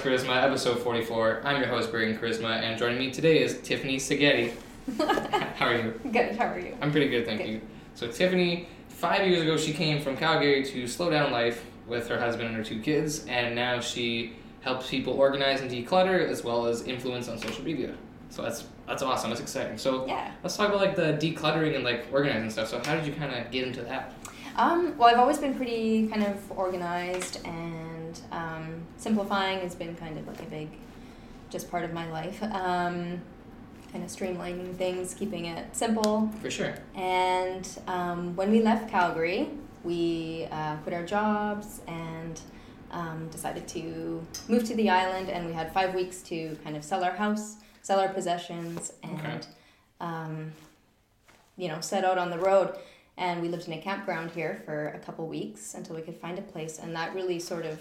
[0.00, 1.42] Charisma, episode 44.
[1.44, 4.52] I'm your host, Braden Charisma, and joining me today is Tiffany Seghetti.
[5.56, 6.00] How are you?
[6.10, 6.36] Good.
[6.36, 6.76] How are you?
[6.80, 7.48] I'm pretty good, thank Good.
[7.50, 7.60] you.
[7.94, 12.18] So, Tiffany, five years ago, she came from Calgary to slow down life with her
[12.18, 14.32] husband and her two kids, and now she
[14.62, 17.94] helps people organize and declutter as well as influence on social media.
[18.30, 19.30] So that's that's awesome.
[19.30, 19.76] That's exciting.
[19.78, 20.32] So Yeah.
[20.42, 22.68] let's talk about like the decluttering and like organizing stuff.
[22.68, 24.12] So how did you kind of get into that?
[24.56, 27.89] Um, well, I've always been pretty kind of organized, and
[28.32, 30.68] um, simplifying has been kind of like a big,
[31.50, 32.42] just part of my life.
[32.42, 33.20] Um,
[33.92, 36.30] kind of streamlining things, keeping it simple.
[36.40, 36.74] For sure.
[36.94, 39.50] And um, when we left Calgary,
[39.82, 42.40] we uh, quit our jobs and
[42.92, 45.28] um, decided to move to the island.
[45.28, 49.18] And we had five weeks to kind of sell our house, sell our possessions, and
[49.18, 49.40] Okay.
[50.00, 50.52] um,
[51.56, 52.74] you know set out on the road.
[53.16, 56.38] And we lived in a campground here for a couple weeks until we could find
[56.38, 56.78] a place.
[56.78, 57.80] And that really sort of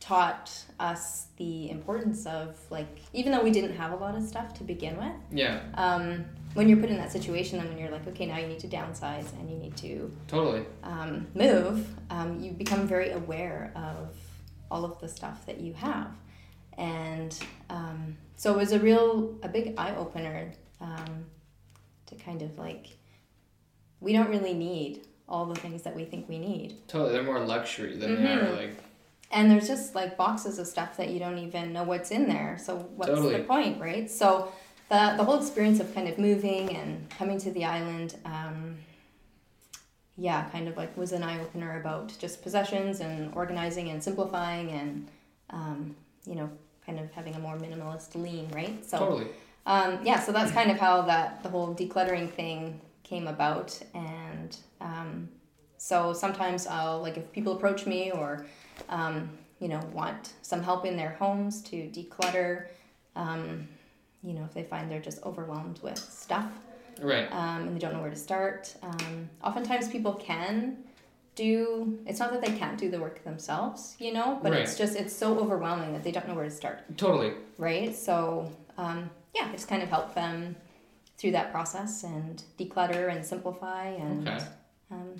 [0.00, 4.54] taught us the importance of like even though we didn't have a lot of stuff
[4.54, 8.06] to begin with Yeah, um, when you're put in that situation, and when you're like,
[8.08, 10.64] okay, now you need to downsize and you need to totally.
[10.82, 14.14] um, move, um, you become very aware of
[14.70, 16.10] all of the stuff that you have,
[16.76, 17.38] and
[17.70, 21.24] um, so it was a real a big eye opener um,
[22.06, 22.96] to kind of like
[24.00, 26.76] we don't really need all the things that we think we need.
[26.88, 27.12] Totally.
[27.12, 28.76] They're more luxury than they are like.
[29.30, 32.58] And there's just like boxes of stuff that you don't even know what's in there.
[32.62, 33.36] So what's Totally.
[33.36, 34.10] the point, right?
[34.10, 34.50] So
[34.88, 38.76] the the whole experience of kind of moving and coming to the island, um,
[40.16, 44.70] yeah, kind of like was an eye opener about just possessions and organizing and simplifying
[44.70, 45.08] and
[45.50, 45.94] um,
[46.26, 46.50] you know
[46.86, 48.84] kind of having a more minimalist lean, right?
[48.84, 49.26] So Totally.
[49.66, 54.56] um, yeah, so that's kind of how that the whole decluttering thing came about, and
[54.80, 55.28] um,
[55.76, 58.46] so sometimes I'll like if people approach me or
[58.88, 59.30] um,
[59.60, 62.66] you know want some help in their homes to declutter,
[63.16, 63.66] um,
[64.22, 66.50] you know if they find they're just overwhelmed with stuff
[67.00, 67.32] Right.
[67.32, 68.74] um, and they don't know where to start.
[68.82, 70.78] Um, oftentimes people can
[71.36, 74.96] do it's not that they can't do the work themselves, you know, but it's just
[74.96, 77.32] it's so overwhelming that they don't know where to start Totally.
[77.58, 77.94] right?
[77.94, 80.56] So um, yeah, just kind of help them
[81.16, 84.44] through that process and declutter and simplify and Okay.
[84.90, 85.14] um,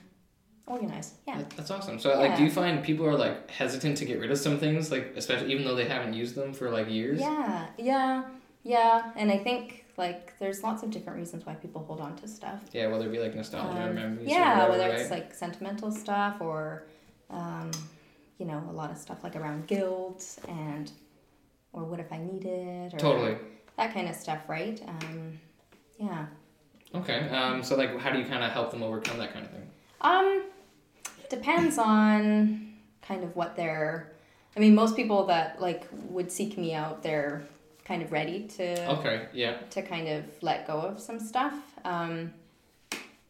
[0.68, 1.14] organize.
[1.26, 1.38] Yeah.
[1.38, 1.98] That- That's awesome.
[1.98, 4.90] So, like, do you find people are like hesitant to get rid of some things,
[4.90, 7.20] like especially even though they haven't used them for like years?
[7.20, 8.24] Yeah, yeah,
[8.62, 9.12] yeah.
[9.16, 12.60] And I think like there's lots of different reasons why people hold on to stuff.
[12.72, 14.26] Yeah, whether it be like nostalgia or Um, memories.
[14.28, 15.00] or yeah, whatever, whether right?
[15.00, 16.84] it's like sentimental stuff or
[17.30, 17.70] um,
[18.38, 20.92] you know a lot of stuff like around guilt and
[21.72, 23.36] or what if I need it or Totally.
[23.76, 24.80] that kind of stuff, right?
[24.86, 25.38] Um,
[25.98, 26.26] yeah.
[26.94, 27.28] Okay.
[27.28, 27.62] Um.
[27.62, 29.68] So, like, how do you kind of help them overcome that kind of thing?
[30.00, 30.42] Um,
[31.30, 34.12] depends on kind of what they're.
[34.56, 37.42] I mean, most people that like would seek me out, they're
[37.84, 39.26] kind of ready to Okay.
[39.32, 39.56] Yeah.
[39.70, 41.54] to kind of let go of some stuff.
[41.84, 42.34] Um,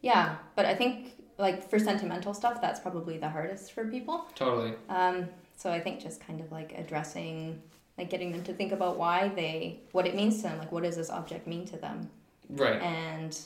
[0.00, 4.26] yeah, but I think like for sentimental stuff, that's probably the hardest for people.
[4.34, 4.72] Totally.
[4.88, 7.60] Um, so I think just kind of like addressing,
[7.96, 10.82] like getting them to think about why they, what it means to them, like what
[10.84, 12.08] does this object mean to them,
[12.48, 12.80] Right.
[12.80, 13.38] and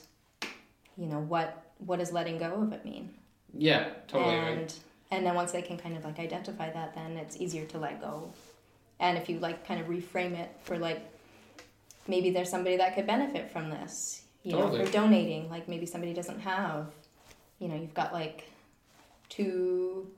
[0.97, 3.11] you know what what does letting go of it mean
[3.57, 3.89] Yeah.
[4.09, 4.35] Totally.
[4.35, 4.79] and right.
[5.11, 8.01] and then once they can kind of like identify that then it's easier to let
[8.01, 8.33] go
[9.01, 11.01] and if you like kind of reframe it for like
[12.09, 16.12] maybe there's somebody that could benefit from this you know for donating like maybe somebody
[16.12, 16.87] doesn't have
[17.59, 18.49] you know you've got like
[19.29, 20.11] two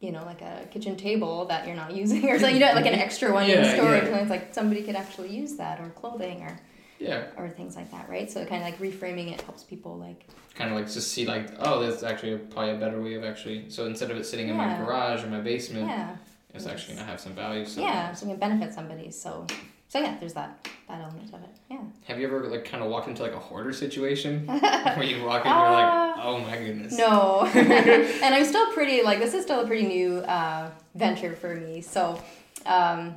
[0.00, 2.86] you know like a kitchen table that you're not using or something you know like
[2.86, 4.10] an extra one in Yeah, storage yeah.
[4.10, 6.58] and it's like somebody could actually use that or clothing or
[7.04, 7.24] Yeah.
[7.36, 10.70] or things like that right so kind of like reframing it helps people like Kind
[10.70, 13.68] of like just see like, oh, there's actually probably a better way of actually.
[13.70, 16.14] So instead of it sitting in my garage or my basement, yeah
[16.54, 17.64] it's actually gonna have some value.
[17.64, 17.80] So.
[17.80, 19.46] yeah so can benefit somebody so
[19.88, 22.90] so yeah there's that that element of it yeah Have you ever like kind of
[22.90, 26.56] walked into like a hoarder situation where you walk in and you're like, oh my
[26.56, 26.96] goodness.
[26.96, 31.56] No and i'm still pretty like this is still a pretty new uh, venture for
[31.56, 32.22] me so
[32.66, 33.16] um,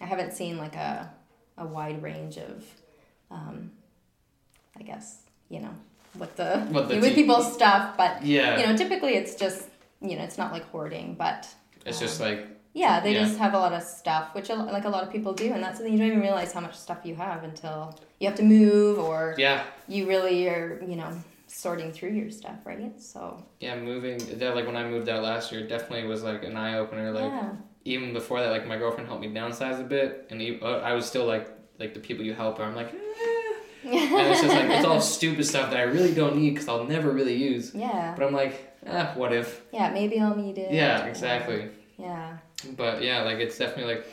[0.00, 1.10] i haven't seen like a,
[1.58, 2.64] a wide range of
[3.30, 3.70] um,
[4.78, 5.74] i guess you know
[6.14, 8.58] what the, What the with people's stuff but Yeah.
[8.58, 9.68] you know typically it's just
[10.00, 11.46] you know it's not like hoarding but
[11.84, 13.24] it's um, just like Yeah, they Yeah.
[13.24, 15.78] just have a lot of stuff, which like a lot of people do, and that's
[15.78, 18.98] something you don't even realize how much stuff you have until you have to move
[18.98, 21.08] or yeah, you really are, you know,
[21.46, 23.00] sorting through your stuff, right?
[23.00, 23.76] So yeah.
[23.80, 24.18] Moving.
[24.38, 27.12] That like when I moved out last year, definitely was like an eye opener.
[27.12, 27.52] Like yeah,
[27.86, 31.06] even before that, like my girlfriend helped me downsize a bit, and uh, I was
[31.06, 32.58] still like like the people you help.
[32.60, 32.88] Are I'm like,
[33.84, 33.88] eh.
[33.88, 36.84] and it's just like it's all stupid stuff that I really don't need because I'll
[36.84, 37.74] never really use.
[37.74, 39.62] yeah, But I'm like, ah, what if?
[39.72, 39.90] yeah.
[39.90, 40.72] Maybe I'll need it.
[40.72, 41.68] Yeah, exactly.
[41.98, 42.36] Yeah,
[42.76, 44.06] But yeah, like it's definitely like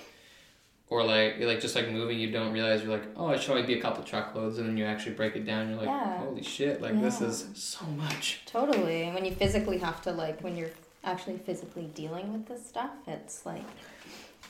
[0.90, 3.64] or like like just like moving, you don't realize you're like, oh, it should only
[3.64, 5.70] be a couple truckloads, and then you actually break it down.
[5.70, 6.18] You're like, Yeah.
[6.20, 6.82] holy shit!
[6.82, 8.42] Like this is so much.
[8.46, 9.04] Totally.
[9.04, 10.70] And when you physically have to like when you're
[11.04, 13.66] actually physically dealing with this stuff, it's like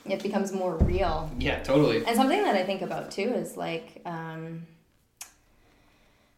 [0.06, 1.32] it becomes more real.
[1.40, 2.06] Yeah, totally.
[2.06, 4.66] And something that I think about too is like, um,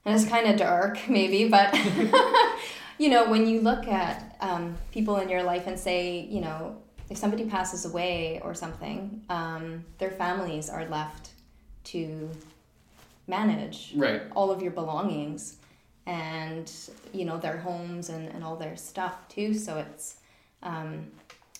[0.05, 1.73] and it's kind of dark maybe, but
[2.97, 6.77] you know, when you look at um, people in your life and say, you know,
[7.09, 11.29] if somebody passes away or something, um, their families are left
[11.85, 12.29] to
[13.27, 14.21] manage Right.
[14.35, 15.57] all of your belongings
[16.07, 16.71] and
[17.11, 20.17] you know their homes and, and all their stuff too so it's
[20.61, 21.07] um,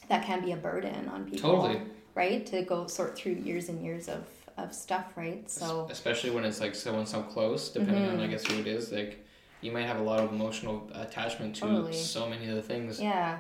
[0.10, 1.82] that can be a burden on people Totally.
[2.16, 4.24] right to go sort through years and years of,
[4.58, 8.24] of stuff right so especially when it's like someone so close, depending on Mhm.
[8.24, 8.92] I guess who it is.
[8.92, 9.26] Like
[9.62, 11.94] you might have a lot of emotional attachment to Totally.
[11.94, 13.02] so many of the things.
[13.02, 13.40] yeah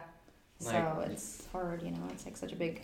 [0.59, 2.81] so it's hard you know it's like such a big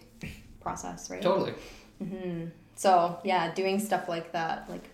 [0.59, 1.53] process right Totally.
[1.99, 2.45] hmm
[2.75, 4.89] so yeah doing stuff like that like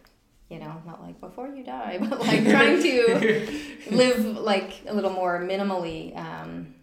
[0.49, 3.47] you know not like before you die but like trying to
[3.91, 6.73] live like a little more minimally um,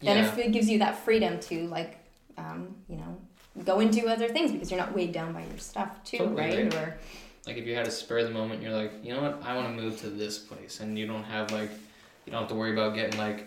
[0.00, 0.28] then Yeah.
[0.28, 1.98] if it gives you that freedom to like
[2.36, 3.16] um, you know
[3.64, 6.54] go into other things because you're not weighed down by your stuff too Totally, right
[6.64, 6.74] right.
[6.74, 6.98] or
[7.46, 9.56] Like if you had a spur of the moment, you're like, you know what, I
[9.56, 11.70] want to move to this place, and you don't have like,
[12.24, 13.46] you don't have to worry about getting like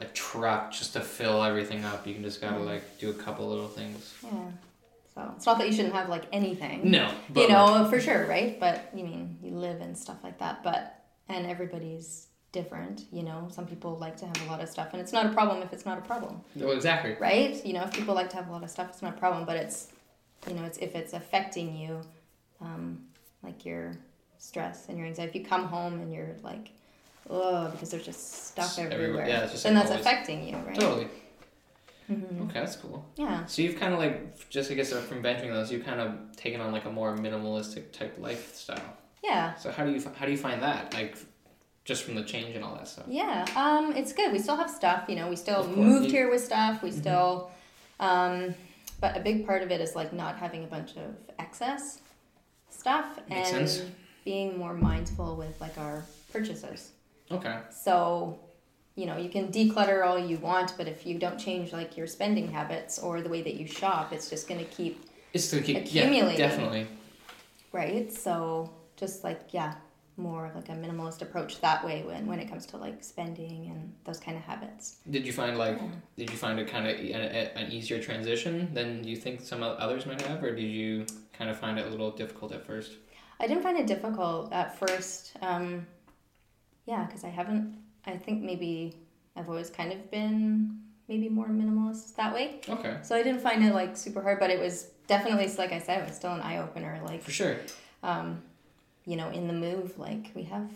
[0.00, 2.06] a truck just to fill everything up.
[2.06, 2.66] You can just gotta Mhm.
[2.66, 4.12] like do a couple little things.
[4.22, 4.50] yeah
[5.14, 8.26] so it's not that you shouldn't have like anything No, but you know for sure
[8.26, 13.22] right but you mean you live and stuff like that but and everybody's different you
[13.22, 15.62] know some people like to have a lot of stuff and it's not a problem
[15.62, 17.14] if it's not a problem Well, exactly.
[17.20, 19.18] right you know if people like to have a lot of stuff it's not a
[19.18, 19.88] problem but it's
[20.48, 22.00] you know it's if it's affecting you
[22.60, 23.04] um,
[23.42, 23.92] like your
[24.38, 26.70] stress and your anxiety if you come home and you're like
[27.28, 29.02] oh because there's just stuff everywhere.
[29.04, 31.08] everywhere Yeah, it's just then like that's always- affecting you right Totally.
[32.06, 33.04] hmm Okay, that's cool.
[33.16, 36.00] yeah So you've kind of like, just I guess uh, from venturing those, you've kind
[36.00, 38.96] of taken on like a more minimalistic type lifestyle.
[39.24, 40.94] yeah So how do you how do you find that?
[40.94, 41.16] Like,
[41.86, 43.04] just from the change and all that stuff.
[43.08, 44.32] Yeah, um, it's good.
[44.32, 45.76] We still have stuff, you know, we still course.
[45.76, 46.98] moved You- here with stuff, we Mhm.
[46.98, 47.50] still,
[48.00, 48.54] um,
[49.00, 52.00] but a big part of it is like not having a bunch of excess
[52.70, 53.90] stuff Makes and sense.
[54.24, 56.90] being more mindful with like our purchases.
[57.30, 57.56] Okay.
[57.70, 58.38] So,
[58.96, 62.08] you know, you can declutter all you want, but if you don't change like your
[62.08, 65.60] spending habits or the way that you shop, it's just going to keep, It's to
[65.60, 66.38] keep yeah, Accumulating.
[66.38, 66.86] definitely.
[67.72, 68.12] right?
[68.12, 69.74] So, just like, yeah,
[70.18, 73.66] more of like a minimalist approach that way when, when it comes to like spending
[73.70, 74.96] and those kind of habits.
[75.10, 75.88] Did you find like Yeah.
[76.16, 76.94] did you find it kind of
[77.56, 81.58] an easier transition than you think some others might have, or did you kind of
[81.58, 82.92] find it a little difficult at first?
[83.38, 85.36] I didn't find it difficult at first.
[85.42, 85.86] Um,
[86.86, 87.76] yeah, because I haven't.
[88.06, 88.96] I think maybe
[89.36, 92.60] I've always kind of been maybe more minimalist that way.
[92.68, 95.78] Okay, So I didn't find it like super hard, but it was definitely like I
[95.78, 97.00] said, it was still an eye opener.
[97.04, 97.56] Like, for sure.
[98.02, 98.42] um,
[99.06, 100.68] you know, in the move, like we have.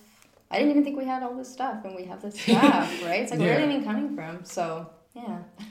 [0.53, 3.21] I didn't even think we had all this stuff, and we have this stuff, right?
[3.23, 3.65] It's like where Yeah.
[3.65, 4.45] are they even coming from?
[4.45, 5.39] So yeah,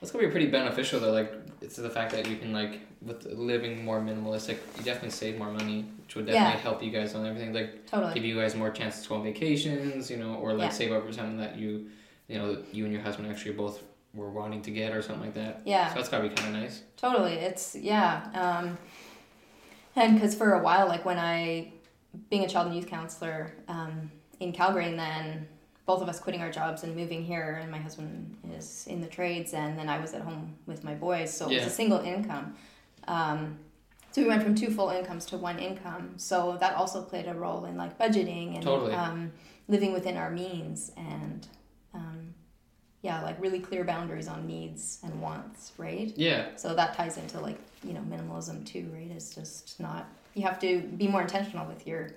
[0.00, 1.12] That's gonna be pretty beneficial though.
[1.12, 5.38] Like it's the fact that you can like with living more minimalistic, you definitely save
[5.38, 6.62] more money, which would definitely Yeah.
[6.62, 7.52] help you guys on everything.
[7.52, 8.14] Like totally.
[8.14, 10.76] give you guys more chances to go on vacations, you know, or like Yeah.
[10.80, 11.88] save up for something that you,
[12.28, 13.82] you know, you and your husband actually both
[14.14, 15.62] were wanting to get or something like that.
[15.64, 15.88] Yeah.
[15.90, 16.82] So that's gotta be kind of nice.
[16.96, 17.34] Totally.
[17.34, 18.22] It's yeah.
[18.34, 18.78] Um,
[19.96, 21.72] and because for a while, like when I,
[22.30, 24.10] being a child and youth counselor um,
[24.40, 25.46] in Calgary, and then
[25.86, 29.06] both of us quitting our jobs and moving here, and my husband is in the
[29.06, 31.58] trades, and then I was at home with my boys, so it Yeah.
[31.64, 32.56] was a single income.
[33.06, 33.58] Um,
[34.12, 36.14] so we went from two full incomes to one income.
[36.16, 38.92] So that also played a role in like budgeting and Totally.
[38.94, 39.32] um,
[39.68, 41.46] living within our means and.
[41.94, 42.34] Um,
[43.00, 46.12] yeah, like really clear boundaries on needs and wants, right?
[46.16, 46.48] Yeah.
[46.56, 49.08] So that ties into like, you know, minimalism too, right?
[49.08, 52.10] It's just not, you have to be more intentional with your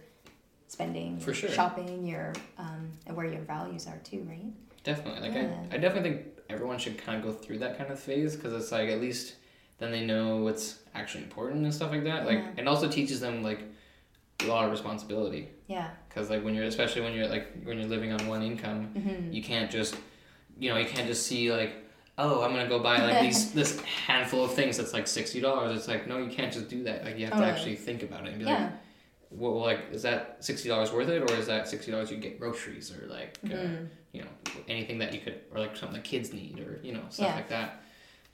[0.67, 1.49] spending, For sure.
[1.49, 4.51] shopping, your, um, and where your values are too, right?
[4.83, 5.21] Definitely.
[5.21, 5.53] Like Yeah.
[5.71, 8.53] I, I definitely think everyone should kind of go through that kind of phase because
[8.53, 9.35] it's like at least
[9.79, 12.25] then they know what's actually important and stuff like that.
[12.25, 12.51] Like Yeah.
[12.61, 13.61] it also teaches them like
[14.41, 15.89] a lot of responsibility Yeah.
[16.09, 19.31] because like when you're especially when you're like when you're living on one income, Mm-hmm.
[19.33, 19.95] you can't just
[20.57, 21.73] you know you can't just see like
[22.17, 25.75] oh I'm gonna go buy like these this handful of things that's like sixty dollars.
[25.77, 27.03] It's like no you can't just do that.
[27.05, 28.57] Like you have to actually think about it and be like.
[28.59, 28.71] Yeah.
[29.33, 32.37] Well, like, is that sixty dollars worth it, or is that sixty dollars you get
[32.37, 33.87] groceries, or like, uh, Mhm.
[34.11, 34.27] you know
[34.67, 37.35] anything that you could or like something the kids need or you know stuff Yeah.
[37.35, 37.81] like that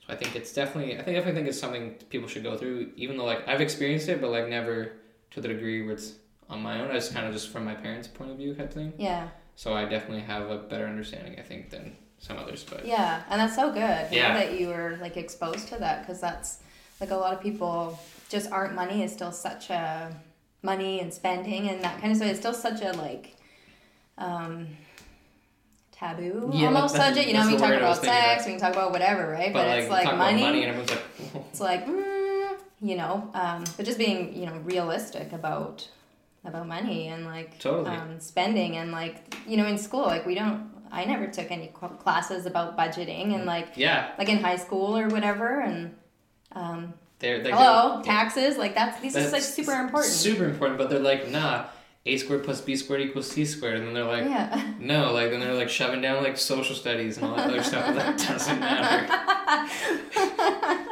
[0.04, 2.90] so i think it's definitely i think definitely think it's something people should go through
[2.96, 4.94] even though like i've experienced it but like never
[5.30, 6.14] to the degree where it's
[6.50, 8.68] on my own i just kind of just from my parents point of view kind
[8.68, 9.28] of thing Yeah.
[9.54, 11.96] so i definitely have a better understanding i think than
[12.28, 13.22] some others but Yeah.
[13.30, 14.34] And that's so good Yeah.
[14.34, 16.58] that you were like exposed to that because that's
[17.00, 20.14] like a lot of people just aren't money is still such a
[20.62, 22.28] money and spending and that kind of stuff.
[22.30, 23.34] It's still such a like
[24.18, 24.68] um,
[25.92, 27.26] taboo Yeah, almost subject.
[27.28, 28.46] You know, we talk word I was about sex, of.
[28.46, 29.52] we can talk about whatever, right?
[29.52, 30.42] But, But, like, it's like money.
[30.42, 34.56] money and everyone's like, It's like, mm, you know, um, but just being, you know,
[34.64, 35.88] realistic about
[36.44, 37.94] about money and like Totally.
[37.96, 40.70] um, spending and like, you know, in school, like we don't.
[40.92, 41.68] I never took any
[42.00, 45.94] classes about budgeting and like yeah, like in high school or whatever and.
[46.52, 50.12] Um, they're like hello, taxes like that's these are like super important.
[50.12, 51.64] Super important, but they're like, nah,
[52.06, 54.72] a squared plus b squared equals c squared, and then they're like, yeah.
[54.78, 57.92] no, like then they're like shoving down like social studies and all that other stuff
[57.94, 59.06] that doesn't matter.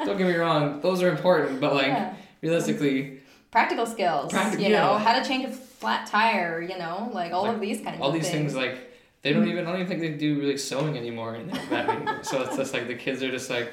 [0.04, 2.14] Don't get me wrong, those are important, but like Yeah.
[2.42, 4.30] realistically, Practical skills.
[4.32, 4.98] Practic- you know, yeah.
[4.98, 6.60] how to change a flat tire.
[6.60, 8.52] You know, like all Like, of these kinds all of these things.
[8.52, 8.78] things like
[9.22, 11.50] they don't even I don't even think they do really sewing anymore in
[12.22, 13.72] so it's just like the kids are just like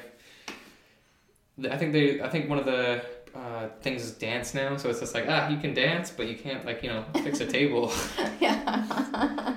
[1.70, 4.76] I think they I think one of the uh, things is dance now.
[4.76, 7.40] So it's just like ah you can dance but you can't like you know fix
[7.40, 7.92] a table.
[8.40, 9.54] Yeah.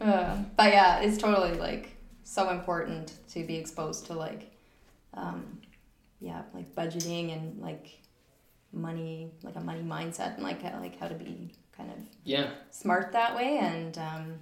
[0.00, 4.50] Uh, but yeah, it's totally like so important to be exposed to like,
[5.14, 5.58] um,
[6.20, 7.98] yeah, like budgeting and like
[8.72, 12.50] money, like a money mindset, and like like how to be kind of yeah.
[12.70, 14.34] smart that way, and um,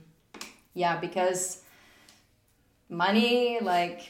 [0.77, 1.63] yeah, because
[2.91, 4.03] money, like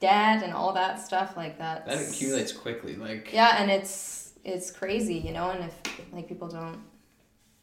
[0.00, 1.86] debt, and all that stuff, like that.
[1.86, 6.48] that accumulates quickly like Yeah, and it's it's crazy, you know, and if like people
[6.48, 6.78] don't,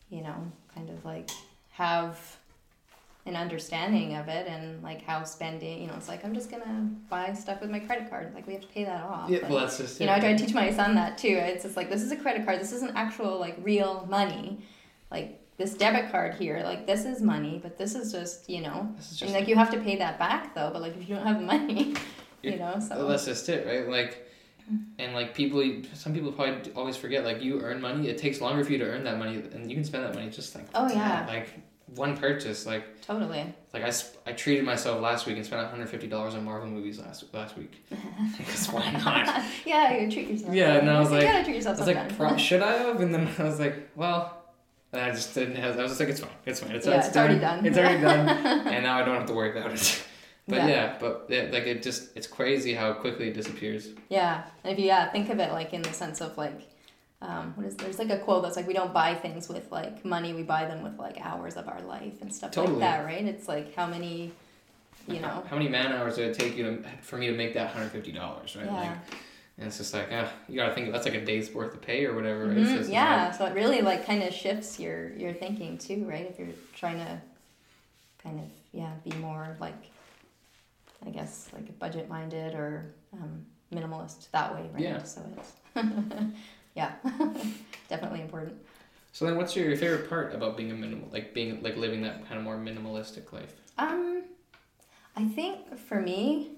[0.09, 1.29] you know, kind of like
[1.69, 2.19] have
[3.27, 6.89] an understanding of it and like how spending, you know, it's like I'm just gonna
[7.11, 8.33] buy stuff with my credit card.
[8.33, 9.29] Like we have to pay that off.
[9.29, 11.37] yeah And, well that's just you know, I try to teach my son that too.
[11.39, 12.59] It's just like this is a credit card.
[12.59, 14.65] This isn't actual like real money.
[15.11, 18.89] Like this debit card here, like this is money, but this is just you know,
[18.95, 20.69] this is and just like you have to pay that back though.
[20.71, 21.93] But like if you don't have money,
[22.43, 23.87] you You- know, so Well, that's just it, right?
[23.89, 24.23] Like,
[24.99, 27.23] and like people, some people probably always forget.
[27.23, 28.07] Like, you earn money.
[28.09, 30.29] It takes longer for you to earn that money, and you can spend that money
[30.29, 31.25] just like Oh, yeah.
[31.27, 31.47] like
[31.95, 32.65] one purchase.
[32.65, 33.45] Like, totally.
[33.73, 33.91] like I,
[34.25, 37.33] I treated myself last week and spent one hundred fifty dollars on Marvel movies last
[37.33, 37.81] last week.
[38.37, 39.41] because why not?
[39.65, 40.53] yeah, you treat yourself.
[40.53, 42.41] Yeah, and I was You like- gotta treat yourself I was like, sometimes.
[42.41, 42.99] should I have?
[42.99, 44.36] And then I was like, well.
[44.97, 45.77] And I just didn't have.
[45.77, 47.63] I was just like, it's fine, it's fine, it's, Yeah, it's, it's already done.
[47.65, 48.27] It's already done,
[48.67, 50.03] and now I don't have to worry about it.
[50.49, 50.67] But Yeah.
[50.67, 53.89] yeah, but yeah, like it just, it's crazy how quickly it disappears.
[54.07, 56.61] Yeah, and if you yeah think of it like in the sense of like,
[57.21, 60.05] um, what is there's like a quote that's like we don't buy things with like
[60.05, 62.77] money, we buy them with like hours of our life and stuff Totally.
[62.77, 63.25] like that, right?
[63.25, 64.31] It's like how many,
[65.07, 67.53] you know, How many man hours did it take you to, for me to make
[67.55, 68.65] that hundred fifty dollars, right?
[68.67, 68.97] yeah, Like,
[69.57, 72.05] and it's just like, ah, you gotta think that's like a day's worth of pay
[72.05, 72.47] or whatever.
[72.47, 72.57] Right?
[72.57, 73.31] Mhm, just yeah.
[73.31, 76.27] So it really like kind of shifts your your thinking too, right?
[76.29, 77.19] If you're trying to
[78.23, 79.91] kind of yeah be more like,
[81.05, 84.83] I guess like budget minded or um, minimalist that way, right?
[84.83, 85.03] Yeah.
[85.03, 85.53] So it's
[86.75, 86.93] yeah,
[87.89, 88.55] definitely important.
[89.11, 92.27] So then, what's your favorite part about being a minimal, like being like living that
[92.27, 93.55] kind of more minimalistic life?
[93.79, 94.21] Um,
[95.15, 96.51] I think for me,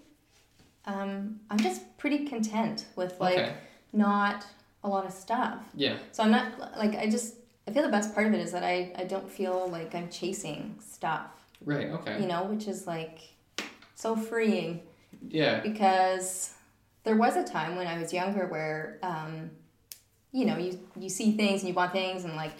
[0.89, 3.53] um, I'm just pretty content with like okay.
[3.93, 4.45] not
[4.83, 5.59] a lot of stuff.
[5.75, 5.97] Yeah.
[6.11, 7.35] So I'm not like I just
[7.67, 10.09] I feel the best part of it is that I I don't feel like I'm
[10.09, 11.31] chasing stuff,
[11.63, 11.87] Right.
[11.87, 12.19] Okay.
[12.21, 13.19] you know, which is like
[13.95, 14.81] so freeing
[15.27, 15.59] Yeah.
[15.59, 16.53] because
[17.03, 19.51] there was a time when I was younger where um,
[20.31, 22.53] you know you you see things and you want things and like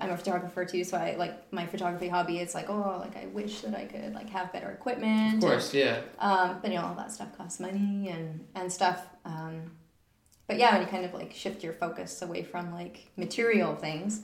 [0.00, 2.38] I'm a photographer too, so I like my photography hobby.
[2.38, 5.34] It's like oh, like I wish that I could like have better equipment.
[5.36, 5.72] Of course.
[5.74, 6.00] Yeah.
[6.18, 9.06] Um, but you know all that stuff costs money and and stuff.
[9.24, 9.70] Um,
[10.48, 14.22] but yeah, when you kind of like shift your focus away from like material things,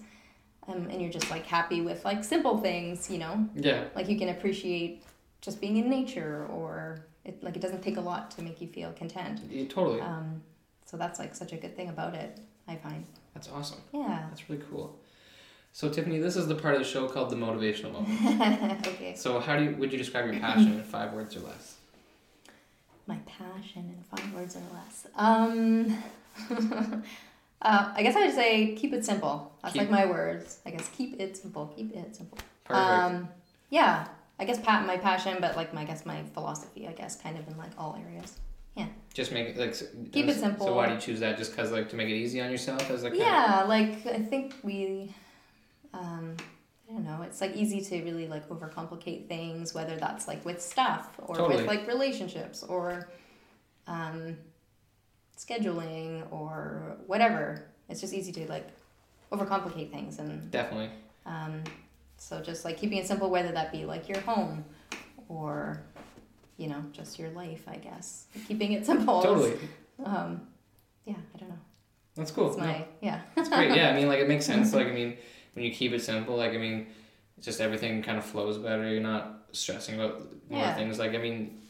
[0.69, 3.85] um, and you're just like happy with like simple things, you know, Yeah.
[3.95, 5.03] like you can appreciate
[5.41, 8.69] just being in nature or it like it doesn't take a lot to make you
[8.69, 9.41] feel content.
[9.51, 10.01] yeah totally.
[10.01, 10.43] Um,
[10.85, 12.39] so that's like such a good thing about it,
[12.69, 13.05] I find.
[13.35, 13.81] That's awesome.
[13.93, 14.27] Yeah.
[14.29, 14.97] That's really cool.
[15.75, 18.87] So Tiffany, this is the part of the show called the motivational moment.
[18.87, 19.15] okay.
[19.17, 21.77] so how do you would you describe your passion in five words or less?
[23.07, 25.07] My passion in five words or less.
[25.17, 25.99] Um,
[27.63, 29.53] uh, I guess I would say keep it simple.
[29.63, 30.59] That's Keep- like my words.
[30.67, 31.73] I guess keep it simple.
[31.75, 32.39] Keep it simple.
[32.65, 32.89] Perfect.
[32.89, 33.29] Um,
[33.71, 34.07] yeah.
[34.39, 36.87] I guess pat my passion, but like my I guess my philosophy.
[36.87, 38.39] I guess kind of in like all areas.
[38.77, 38.87] Yeah.
[39.13, 39.75] Just make it like
[40.13, 40.67] Keep it simple.
[40.67, 41.39] So why do you choose that?
[41.39, 44.55] Just cause like to make it easy on yourself as like Yeah, like I think
[44.63, 45.15] we,
[45.95, 46.37] um,
[46.89, 47.23] I don't know.
[47.23, 51.57] It's like easy to really like overcomplicate things, whether that's like with stuff or Totally.
[51.59, 53.09] with like relationships or,
[53.87, 54.37] um,
[55.37, 57.65] scheduling or whatever.
[57.89, 58.69] It's just easy to like
[59.33, 60.91] overcomplicate things and definitely.
[61.27, 61.65] um,
[62.19, 64.65] so just like keeping it simple, whether that be like your home
[65.29, 65.83] or,
[66.57, 67.65] you know, just your life.
[67.67, 69.19] I guess keeping it simple.
[69.21, 69.59] is, Totally.
[70.05, 70.43] Um,
[71.05, 71.59] yeah, I don't know.
[72.15, 72.49] That's cool.
[72.49, 73.23] It's my yeah.
[73.35, 73.75] That's great.
[73.75, 74.73] Yeah, I mean, like it makes sense.
[74.75, 75.17] Like I mean,
[75.55, 76.87] when you keep it simple, like I mean,
[77.41, 78.89] just everything kind of flows better.
[78.89, 80.75] You're not stressing about more Yeah.
[80.75, 80.99] things.
[80.99, 81.61] Like I mean,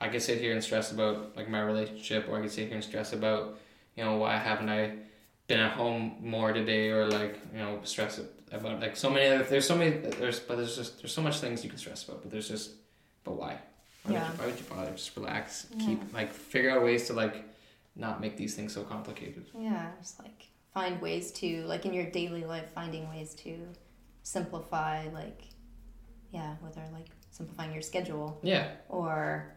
[0.00, 2.74] I could sit here and stress about like my relationship, or I could sit here
[2.76, 3.58] and stress about,
[3.96, 4.92] you know, why haven't I
[5.46, 8.20] been at home more today, or like you know, stress
[8.52, 9.44] about like so many other.
[9.44, 9.90] There's so many.
[9.90, 12.72] There's but there's just there's so much things you can stress about, but there's just,
[13.24, 13.56] but why?
[14.04, 14.28] Why, Yeah.
[14.30, 14.90] would, you, why would you bother?
[14.92, 15.66] Just relax.
[15.76, 15.86] Yeah.
[15.86, 17.44] Keep like figure out ways to like,
[17.96, 19.46] not make these things so complicated.
[19.58, 20.46] Yeah, just like
[20.78, 23.52] find ways to like in your daily life finding ways to
[24.22, 25.42] simplify like
[26.30, 28.66] yeah, whether like simplifying your schedule Yeah.
[28.88, 29.54] or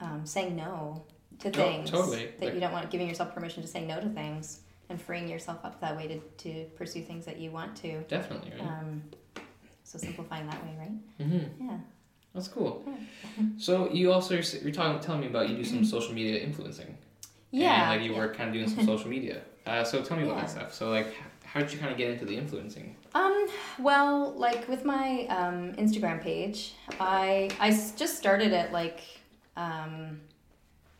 [0.00, 1.04] um, saying no
[1.38, 2.26] to To- things totally.
[2.38, 4.60] that Like- you don't want giving yourself permission to say no to things
[4.90, 8.52] and freeing yourself up that way to, to pursue things that you want to Definitely.
[8.58, 8.68] Right.
[8.68, 9.02] um,
[9.84, 10.96] so simplifying that way right
[11.28, 11.66] mm-hmm.
[11.66, 11.78] yeah
[12.34, 12.82] That's cool.
[12.86, 13.44] Yeah.
[13.66, 16.90] So you also you're, you're talking telling me about you do some social media influencing.
[17.50, 18.20] yeah And like you yeah.
[18.20, 19.38] were kind of doing some social media.
[19.68, 20.72] Uh, so tell me about that stuff.
[20.72, 22.96] So like, how did you kind of get into the influencing?
[23.14, 23.46] Um,
[23.78, 29.00] well, like with my um, Instagram page, I I just started it like
[29.56, 30.20] um,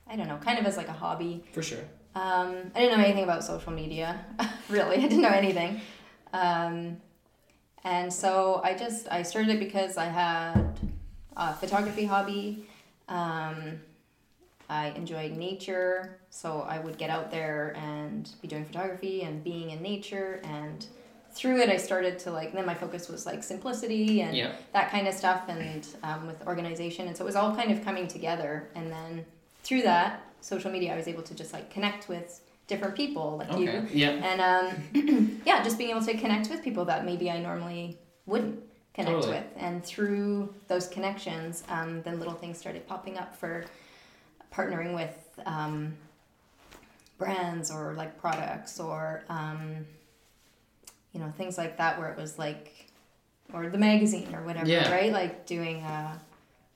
[0.07, 1.45] I don't know, kind of as like a hobby.
[1.53, 1.81] For sure.
[2.15, 4.25] Um, I didn't know anything about social media,
[4.69, 4.97] really.
[4.97, 5.81] I didn't know anything.
[6.33, 6.97] Um,
[7.85, 10.79] and so I just I started it because I had
[11.37, 12.67] a photography hobby.
[13.09, 13.81] Um,
[14.69, 19.71] I enjoyed nature, so I would get out there and be doing photography and being
[19.71, 20.41] in nature.
[20.45, 20.85] And
[21.33, 22.53] through it, I started to like.
[22.53, 24.53] Then my focus was like simplicity and Yeah.
[24.73, 27.07] that kind of stuff, and um, with organization.
[27.09, 28.69] And so it was all kind of coming together.
[28.75, 29.25] And then
[29.63, 33.59] through that social media, I was able to just like connect with different people like
[33.59, 34.11] you Yeah.
[34.11, 34.41] and
[34.95, 38.61] um, yeah, just being able to connect with people that maybe I normally wouldn't
[38.93, 39.37] connect Totally.
[39.39, 39.45] with.
[39.57, 43.65] And through those connections, um, then little things started popping up for
[44.53, 45.95] partnering with um,
[47.19, 49.85] brands or like products or, um,
[51.13, 52.87] you know, things like that where it was like,
[53.53, 54.91] or the magazine or whatever, Yeah.
[54.93, 55.13] right?
[55.13, 56.19] Like doing uh,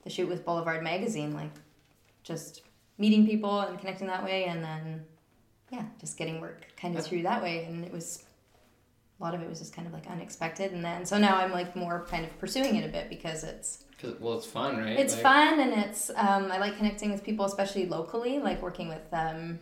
[0.05, 1.51] the shoot with Boulevard Magazine, like
[2.23, 2.63] just
[2.99, 5.05] meeting people and connecting that way and then
[5.71, 7.65] yeah, just getting work kind of through that way.
[7.65, 8.25] And it was
[9.21, 10.73] a lot of it was just kind of like unexpected.
[10.73, 13.85] And then so now I'm like more kind of pursuing it a bit because it's
[14.03, 14.99] Cause, well, it's fun, right?
[14.99, 18.89] it's Like, fun and it's um, I like connecting with people, especially locally, like working
[18.89, 19.61] with um,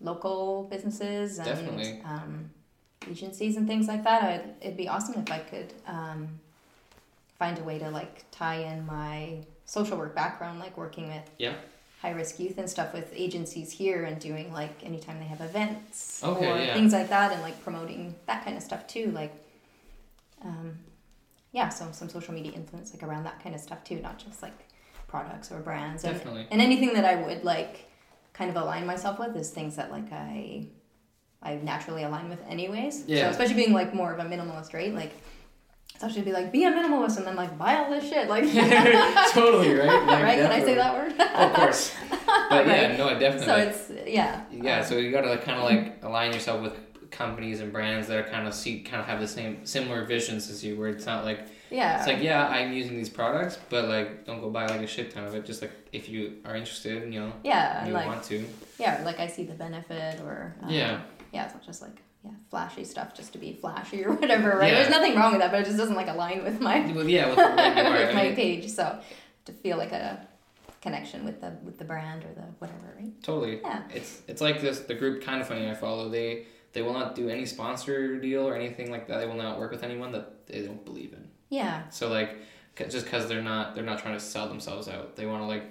[0.00, 2.02] local businesses and Definitely.
[2.04, 2.50] um,
[3.08, 4.22] agencies and things like that.
[4.24, 6.40] I'd, it'd be awesome if I could um,
[7.38, 11.54] find a way to like tie in my social work background, like working with Yeah.
[12.02, 16.22] high risk youth and stuff with agencies here and doing like anytime they have events
[16.24, 16.74] Okay, or yeah.
[16.74, 19.32] things like that and like promoting that kind of stuff too like
[20.42, 20.78] um,
[21.56, 24.42] yeah so some social media influence like around that kind of stuff too not just
[24.42, 24.58] like
[25.08, 26.46] products or brands and, Definitely.
[26.50, 27.88] and anything that i would like
[28.34, 30.66] kind of align myself with is things that like i
[31.42, 33.22] i naturally align with anyways Yeah.
[33.24, 35.12] so especially being like more of a minimalist right like
[35.94, 38.44] it's actually be like be a minimalist and then like buy all this shit like
[39.32, 39.86] totally right.
[39.86, 41.94] Like, right can i say that word of course.
[42.48, 42.98] But yeah, Right.
[42.98, 43.46] no, definitely.
[43.46, 46.74] so it's yeah Yeah, um, so you gotta like, kind of like align yourself with
[47.16, 50.50] companies and brands that are kind of see kind of have the same similar visions
[50.50, 50.76] as you.
[50.78, 54.40] Where it's not like yeah it's like yeah, I'm using these products, but like don't
[54.40, 55.44] go buy like a shit ton of it.
[55.44, 58.44] Just like if you are interested and you know yeah you like want to.
[58.78, 61.00] yeah like i see the benefit or um, Yeah.
[61.32, 64.70] yeah it's not just like yeah flashy stuff just to be flashy or whatever right
[64.72, 64.78] Yeah.
[64.80, 67.28] there's nothing wrong with that but it just doesn't like align with my Well, yeah,
[67.30, 68.06] with where you are.
[68.06, 68.98] with my page so
[69.46, 70.26] to feel like a
[70.82, 73.60] connection with the with the brand or the whatever right totally.
[73.62, 74.80] yeah It's it's like this.
[74.80, 76.08] The group kind of funny I follow.
[76.10, 76.44] They
[76.76, 79.16] they will not do any sponsor deal or anything like that.
[79.18, 81.26] They will not work with anyone that they don't believe in.
[81.48, 82.36] yeah So like,
[82.76, 85.16] just because they're not they're not trying to sell themselves out.
[85.16, 85.64] They want to like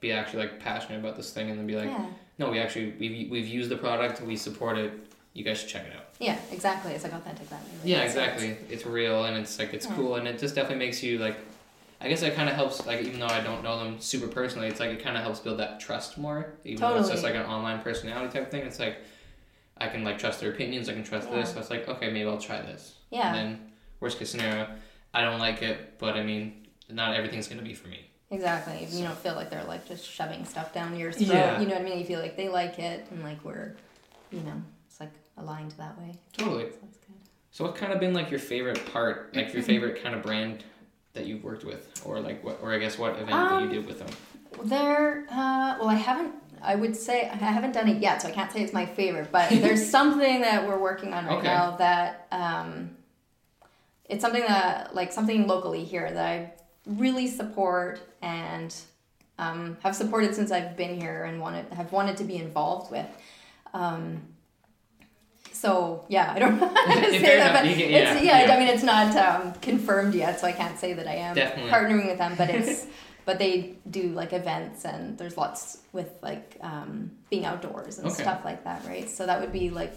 [0.00, 2.06] be actually like passionate about this thing and then be like, yeah
[2.40, 4.92] no, we actually we've we've used the product, we support it.
[5.34, 6.06] You guys should check it out.
[6.18, 8.56] yeah exactly it's like authentic that way like, Yeah, it's- exactly.
[8.74, 9.94] It's real and it's like it's Yeah.
[9.94, 11.36] cool and it just definitely makes you like.
[12.02, 14.68] I guess it kind of helps, like even though I don't know them super personally,
[14.68, 16.40] it's like it kind of helps build that trust more.
[16.64, 18.96] Even though it's just like an online personality type thing, it's like
[19.80, 21.36] I can like trust their opinions, I can trust Yeah.
[21.40, 21.52] this.
[21.52, 22.94] So it's like okay, maybe I'll try this.
[23.10, 24.68] yeah And then worst case scenario,
[25.14, 28.06] I don't like it, but I mean, not everything's gonna be for me.
[28.30, 28.86] Exactly.
[28.90, 31.26] You don't feel like they're like just shoving stuff down your throat.
[31.28, 31.60] Yeah.
[31.60, 31.98] You know what I mean?
[31.98, 33.74] You feel like they like it and like we're,
[34.30, 36.14] you know, it's like aligned that way.
[36.36, 36.70] Totally.
[36.70, 37.16] So that's good.
[37.50, 40.62] So what's kind of been like your favorite part, like your favorite kind of brand
[41.14, 43.72] that you've worked with, or like what, or I guess what event that you Um,
[43.72, 44.08] did with them?
[44.64, 46.32] There, uh, well, I haven't.
[46.62, 49.30] I would say I haven't done it yet, so I can't say it's my favorite.
[49.32, 51.46] But there's something that we're working on right Okay.
[51.46, 52.90] now that um,
[54.08, 56.52] it's something that like something locally here that I
[56.86, 58.74] really support and
[59.38, 63.06] um, have supported since I've been here and wanted have wanted to be involved with.
[63.72, 64.22] Um,
[65.52, 68.54] so yeah, I don't know how to say that, but can- it's, yeah, yeah, yeah.
[68.54, 71.70] I mean it's not um, confirmed yet, so I can't say that I am Definitely.
[71.70, 72.34] partnering with them.
[72.36, 72.86] But it's
[73.24, 78.22] but they do like events and there's lots with like um, being outdoors and Okay.
[78.22, 79.08] stuff like that, right?
[79.08, 79.94] So that would be like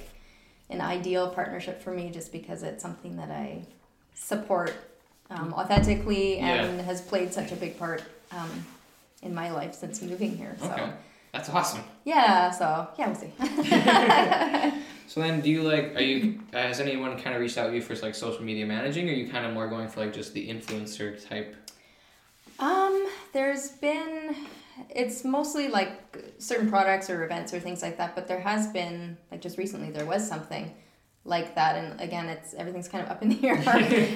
[0.70, 3.66] an ideal partnership for me, just because it's something that I
[4.14, 4.74] support
[5.30, 8.66] um, authentically and has played such a big part um,
[9.22, 10.56] in my life since moving here.
[10.60, 10.90] So Okay.
[11.32, 11.84] That's awesome.
[12.06, 14.80] yeah, so yeah, we'll see.
[15.08, 15.96] So then, do you like?
[15.96, 16.40] Are you?
[16.54, 19.08] Has anyone kind of reached out to you for like social media managing?
[19.08, 21.56] Or are you kind of more going for like just the influencer type?
[22.60, 24.36] Um, there's been
[24.90, 29.18] it's mostly like certain products or events or things like that, but there has been
[29.32, 30.74] like just recently there was something
[31.26, 33.56] like that and again it's everything's kind of up in the air.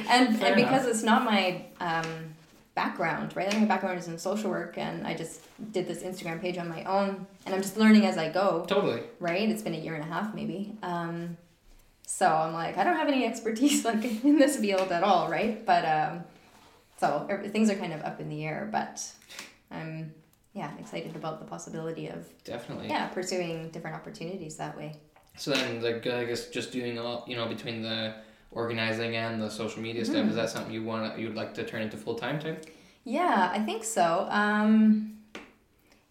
[0.10, 2.06] And, and because it's not my um,
[2.76, 3.50] background right?
[3.50, 6.67] Think my background is in social work and I just did this Instagram page on
[6.67, 8.65] my own and I'm just learning as I go.
[8.67, 9.04] Totally.
[9.19, 9.50] right?
[9.50, 10.76] It's been a year and a half maybe.
[10.84, 11.38] Um,
[12.06, 15.65] so I'm like I don't have any expertise like in this field at all right?
[15.65, 16.23] But um,
[16.97, 18.95] so things are kind of up in the air but
[19.71, 20.13] I'm
[20.53, 22.88] yeah excited about the possibility of Definitely.
[22.89, 24.95] yeah pursuing different opportunities that way
[25.38, 28.15] So then, like, I guess just doing all you know between the
[28.51, 30.29] organizing and the social media stuff Mhm.
[30.29, 32.65] is that something you want you'd like to turn into full time type?
[33.03, 34.27] Yeah, I think so.
[34.41, 35.13] Um,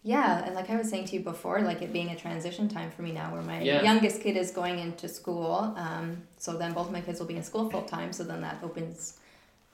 [0.03, 2.89] yeah, and like I was saying to you before, like it being a transition time
[2.95, 3.81] for me now, where my Yeah.
[3.83, 5.73] youngest kid is going into school.
[5.85, 6.05] Um,
[6.37, 8.13] so then both my kids will be in school full time.
[8.13, 9.19] So then that opens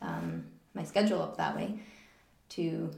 [0.01, 0.29] um,
[0.73, 1.75] my schedule up that way
[2.49, 2.91] to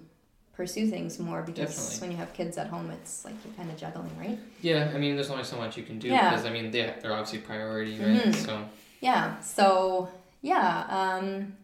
[0.54, 2.00] pursue things more because Definitely.
[2.02, 4.40] when you have kids at home, it's like you're kind of juggling, right?
[4.62, 6.30] Yeah, I mean, there's only so much you can do Yeah.
[6.30, 8.22] because I mean they they're obviously priority, right?
[8.24, 8.34] Mhm.
[8.36, 8.64] So
[9.02, 9.40] Yeah.
[9.42, 10.10] So
[10.42, 11.56] yeah, um,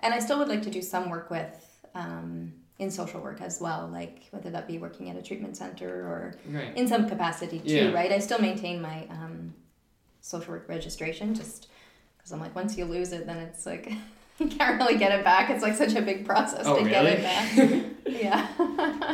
[0.00, 3.60] and I still would like to do some work with um, in social work as
[3.60, 6.74] well, like whether that be working at a treatment center or right.
[6.76, 7.92] in some capacity too, Yeah.
[7.92, 8.12] right?
[8.12, 9.52] I still maintain my um,
[10.20, 11.66] social work registration just
[12.16, 13.92] because I'm like, once you lose it, then it's like
[14.40, 15.50] you can't really get it back.
[15.50, 17.84] It's like such a big process Oh, to get it back.
[18.06, 18.48] yeah.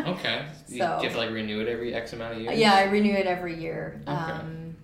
[0.09, 0.47] Okay.
[0.69, 2.59] You, So- do you have to like renew it every X amount of years?
[2.59, 4.01] yeah, I renew it every year.
[4.07, 4.13] Okay.
[4.17, 4.77] Um,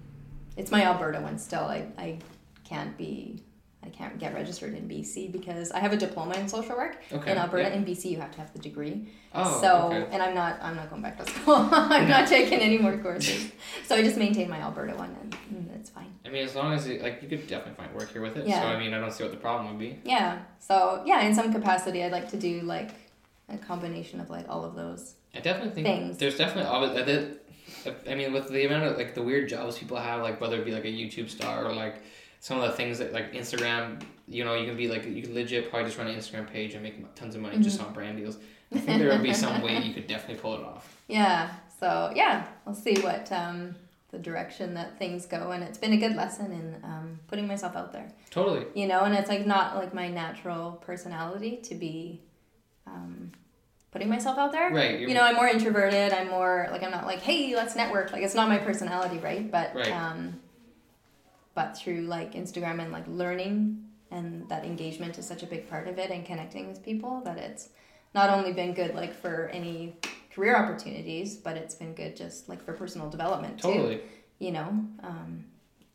[0.56, 1.64] it's my Alberta one still.
[1.64, 2.18] I, I
[2.64, 3.42] can't be.
[3.82, 6.98] I can't get registered in BC because I have a diploma in social work.
[7.10, 7.32] Okay.
[7.32, 7.74] in Alberta, yeah.
[7.74, 9.08] in BC, you have to have the degree.
[9.34, 9.60] Oh.
[9.60, 10.06] so, okay.
[10.12, 11.68] and I'm not, I'm not going back to school.
[11.72, 13.52] I'm not taking any more courses.
[13.86, 16.12] So I just maintain my Alberta one, and, and it's fine.
[16.26, 18.46] I mean, as long as it, like you could definitely find work here with it.
[18.46, 18.60] Yeah.
[18.60, 19.98] So I mean, I don't see what the problem would be.
[20.04, 20.40] Yeah.
[20.58, 22.90] So yeah, in some capacity, I'd like to do like
[23.48, 25.14] a combination of like all of those.
[25.34, 26.18] I definitely think Things.
[26.18, 26.70] there's definitely.
[26.70, 27.36] I did- uh,
[27.86, 30.58] uh, I mean, with the amount of like the weird jobs people have, like whether
[30.58, 32.02] it be like a YouTube star or like
[32.40, 35.34] some of the things that like Instagram, you know, you can be like you can
[35.34, 37.62] legit probably just run an Instagram page and make tons of money Mm-hmm.
[37.62, 38.38] just on brand deals.
[38.74, 40.96] I think there would be some way you could definitely pull it off.
[41.08, 41.50] Yeah.
[41.78, 43.74] So yeah, we'll see what um,
[44.10, 47.74] the direction that things go, and it's been a good lesson in um, putting myself
[47.76, 48.08] out there.
[48.30, 48.66] Totally.
[48.74, 52.20] You know, and it's like not like my natural personality to be
[52.86, 53.32] um,
[53.90, 54.70] putting myself out there.
[54.70, 55.00] Right.
[55.00, 58.22] You're, know i'm more introverted i'm more like i'm not like hey let's network like
[58.22, 59.90] it's not my personality right but Right.
[59.90, 60.38] um
[61.54, 65.86] but through like instagram and like learning and that engagement is such a big part
[65.88, 67.68] of it and connecting with people that it's
[68.14, 69.94] not only been good like for any
[70.34, 74.00] career opportunities but it's been good just like for personal development too Totally.
[74.38, 74.66] you know
[75.02, 75.44] um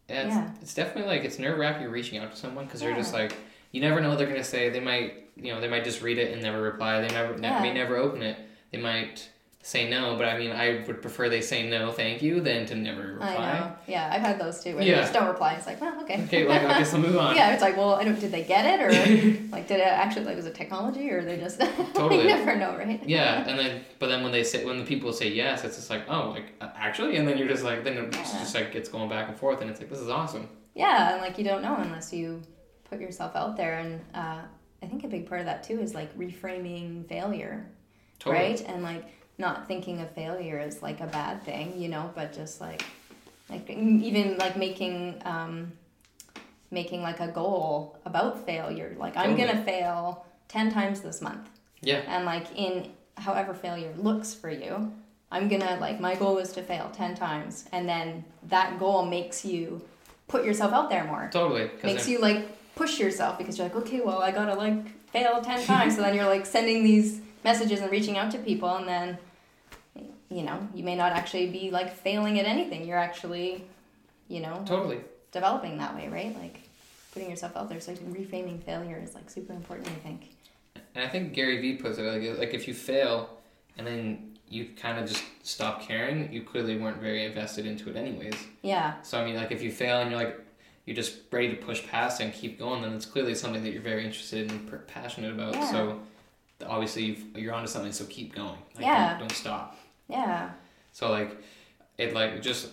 [0.08, 0.50] And it's, Yeah.
[0.62, 3.34] it's definitely like it's nerve wracking reaching out to someone because they're just like
[3.72, 4.70] you never know what they're gonna say.
[4.70, 7.02] They might you know they might just read it and never reply.
[7.02, 8.38] They never ne- may never open it.
[8.72, 9.28] They might
[9.68, 12.76] say no, but I mean I would prefer they say no, thank you, than to
[12.76, 13.36] never reply.
[13.36, 14.96] i know yeah i've had those too where Yeah.
[14.96, 17.36] they just don't reply it's like well okay Okay, like I guess I'll move on.
[17.40, 18.92] yeah it's like well i don't did they get it or
[19.56, 21.60] like did it actually like was it technology or they just
[21.96, 22.22] Totally.
[22.22, 25.12] you never know right Yeah, and then but then when they say when the people
[25.12, 27.98] say yes, it's just like oh like uh, actually, and then you're just like then
[27.98, 28.40] it's Yeah.
[28.42, 30.48] just like it's going back and forth, and it's like this is awesome.
[30.76, 32.42] Yeah, and like you don't know unless you
[32.90, 33.80] put yourself out there.
[33.80, 34.42] And uh,
[34.84, 37.66] I think a big part of that too is like reframing failure,
[38.20, 38.44] Totally.
[38.44, 38.62] right?
[38.68, 39.06] And like
[39.38, 42.84] not thinking of failure as like a bad thing, you know, but just like
[43.50, 45.72] like even like making um,
[46.72, 48.96] making like a goal about failure.
[48.98, 51.50] Like I'm gonna fail ten times this month,
[51.82, 52.02] Yeah.
[52.08, 54.92] and like in however failure looks for you.
[55.32, 59.44] I'm gonna like my goal is to fail 10 times and then that goal makes
[59.44, 59.82] you
[60.28, 61.70] put yourself out there more Totally.
[61.84, 65.42] makes then- you like push yourself because you're like okay well i gotta like fail
[65.42, 68.88] 10 times so then you're like sending these messages and reaching out to people and
[68.88, 69.18] then
[70.30, 73.64] you know you may not actually be like failing at anything you're actually
[74.28, 75.00] you know totally.
[75.32, 76.58] developing that way right like
[77.14, 80.22] putting yourself out there so reframing failure is like super important i think
[80.96, 83.16] And I think Gary Vee puts it like like if you fail
[83.78, 84.02] and then
[84.48, 88.38] you kind of just stop caring, you clearly weren't very invested into it anyways.
[88.62, 90.36] yeah So I mean, like if you fail and you're like,
[90.86, 93.82] you're just ready to push past and keep going, then it's clearly something that you're
[93.94, 95.54] very interested and passionate about.
[95.56, 95.72] Yeah.
[95.72, 96.00] So
[96.66, 97.92] obviously you've, you're onto something.
[97.92, 98.58] So keep going.
[98.76, 99.10] Like, Yeah.
[99.12, 99.78] Don't, don't stop.
[100.08, 100.52] Yeah.
[100.92, 101.38] So like,
[101.98, 102.70] it like just,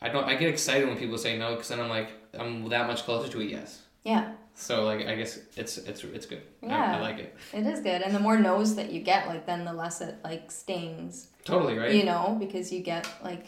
[0.00, 0.24] I don't.
[0.24, 3.28] I get excited when people say no because then I'm like I'm that much closer
[3.32, 3.82] to a yes.
[4.04, 4.32] Yeah.
[4.54, 6.42] So like I guess it's it's it's good.
[6.62, 6.96] Yeah.
[6.96, 7.34] I like it.
[7.52, 8.02] It is good.
[8.02, 11.28] And the more no's that you get, like then the less it like stings.
[11.44, 11.92] Totally right.
[11.94, 13.46] You know, because you get like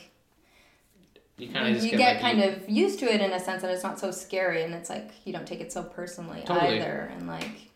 [1.39, 3.33] You kind of just you get, get like, kind you- of used to it in
[3.33, 5.83] a sense that it's not so scary and it's like you don't take it so
[5.83, 6.79] personally Totally.
[6.81, 7.70] either and like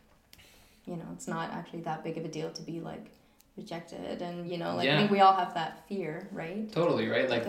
[0.86, 3.10] you know it's not actually that big of a deal to be like
[3.56, 4.94] rejected and you know like Yeah.
[4.94, 7.30] I think we all have that fear right totally right.
[7.30, 7.44] Like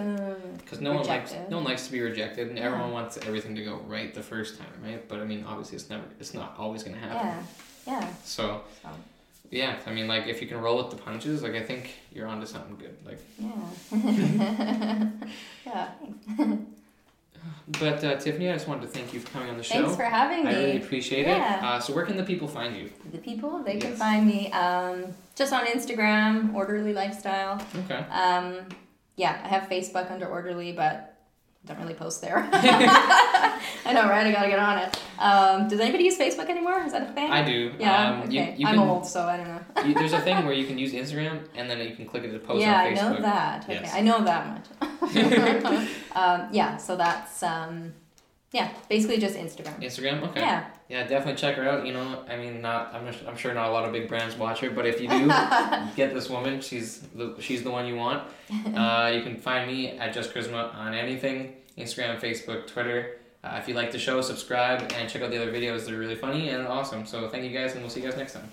[0.58, 2.66] because no one likes no one likes to be rejected, and Yeah.
[2.66, 5.08] everyone wants everything to go right the first time, right?
[5.08, 7.18] But I mean, obviously, it's never it's not always gonna happen.
[7.28, 7.44] yeah
[8.02, 8.90] yeah So so
[9.52, 12.28] yeah, I mean, like if you can roll with the punches, like I think you're
[12.28, 12.96] onto something good.
[13.06, 13.66] Like, yeah
[15.66, 15.90] yeah.
[17.80, 19.76] but uh, Tiffany, I just wanted to thank you for coming on the show.
[19.82, 20.52] thanks for having me.
[20.52, 21.58] I really appreciate Yeah.
[21.58, 21.64] it.
[21.64, 22.92] Uh, so where can the people find you?
[23.12, 25.06] the people they can find me um,
[25.36, 28.04] just on Instagram orderly lifestyle Okay.
[28.12, 28.58] Um,
[29.18, 31.15] yeah, I have Facebook under Orderly, but
[31.66, 32.48] don't really post there.
[32.54, 34.26] I know, right?
[34.28, 35.00] I gotta get on it.
[35.20, 36.80] Um, does anybody use Facebook anymore?
[36.84, 37.32] Is that a thing?
[37.32, 37.74] I do.
[37.80, 38.12] yeah.
[38.12, 38.32] Um, okay.
[38.34, 39.84] you, you I'm can, old, so I don't know.
[39.84, 42.32] you, there's a thing where you can use Instagram and then you can click it
[42.32, 43.16] to post yeah, on I Facebook.
[43.16, 43.64] know that.
[43.64, 43.94] Okay, Yes.
[43.94, 45.88] I know that much.
[46.16, 47.94] um, yeah, so that's um,
[48.56, 49.82] yeah, basically just Instagram.
[49.82, 50.24] Instagram.
[50.30, 50.40] Okay.
[50.40, 50.66] Yeah.
[50.88, 51.86] Yeah, definitely check her out.
[51.86, 54.62] You know, I mean, not I'm, I'm sure not a lot of big brands watch
[54.62, 55.28] her, but if you do,
[55.98, 56.62] get this woman.
[56.62, 58.24] She's the she's the one you want.
[58.76, 63.18] Uh, you can find me at Just Charisma on anything Instagram, Facebook, Twitter.
[63.44, 65.86] Uh, if you like the show, subscribe and check out the other videos.
[65.86, 67.06] They're really funny and awesome.
[67.06, 68.52] So thank you guys, and we'll see you guys next time.